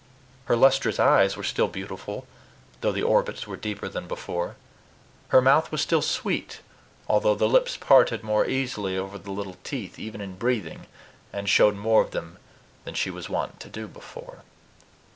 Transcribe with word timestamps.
Her 0.45 0.55
lustrous 0.55 0.99
eyes 0.99 1.37
were 1.37 1.43
still 1.43 1.67
beautiful, 1.67 2.25
though 2.79 2.91
the 2.91 3.03
orbits 3.03 3.45
were 3.45 3.55
deeper 3.55 3.87
than 3.87 4.07
before. 4.07 4.55
Her 5.27 5.43
mouth 5.43 5.71
was 5.71 5.79
still 5.81 6.01
sweet, 6.01 6.61
although 7.07 7.35
the 7.35 7.47
lips 7.47 7.77
parted 7.77 8.23
more 8.23 8.47
easily 8.47 8.97
over 8.97 9.19
the 9.19 9.29
little 9.29 9.57
teeth, 9.63 9.99
even 9.99 10.19
in 10.19 10.37
breathing, 10.37 10.87
and 11.31 11.47
showed 11.47 11.75
more 11.75 12.01
of 12.01 12.09
them 12.09 12.39
than 12.83 12.95
she 12.95 13.11
was 13.11 13.29
wont 13.29 13.59
to 13.59 13.69
do 13.69 13.87
before. 13.87 14.41